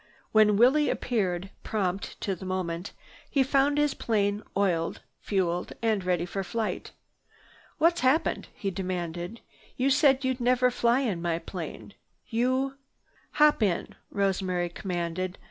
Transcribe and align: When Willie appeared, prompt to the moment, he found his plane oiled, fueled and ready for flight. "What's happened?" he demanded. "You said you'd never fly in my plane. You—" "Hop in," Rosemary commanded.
When 0.31 0.57
Willie 0.57 0.89
appeared, 0.89 1.51
prompt 1.61 2.19
to 2.21 2.33
the 2.33 2.43
moment, 2.43 2.91
he 3.29 3.43
found 3.43 3.77
his 3.77 3.93
plane 3.93 4.41
oiled, 4.57 5.01
fueled 5.19 5.73
and 5.79 6.03
ready 6.03 6.25
for 6.25 6.43
flight. 6.43 6.89
"What's 7.77 8.01
happened?" 8.01 8.47
he 8.55 8.71
demanded. 8.71 9.41
"You 9.77 9.91
said 9.91 10.25
you'd 10.25 10.41
never 10.41 10.71
fly 10.71 11.01
in 11.01 11.21
my 11.21 11.37
plane. 11.37 11.93
You—" 12.27 12.79
"Hop 13.33 13.61
in," 13.61 13.93
Rosemary 14.09 14.69
commanded. 14.69 15.37